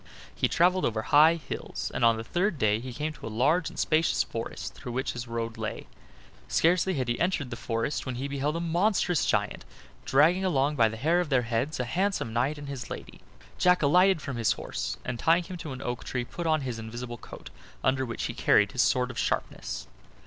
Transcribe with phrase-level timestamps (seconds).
[0.33, 3.69] He traveled over high hills, and on the third day he came to a large
[3.69, 5.85] and spacious forest through which his road lay.
[6.47, 9.63] Scarcely had he entered the forest when he beheld a monstrous giant
[10.03, 13.21] dragging along by the hair of their heads a handsome knight and his lady.
[13.59, 16.79] Jack alighted from his horse, and tying him to an oak tree, put on his
[16.79, 17.51] invisible coat,
[17.83, 19.85] under which he carried his sword of sharpness.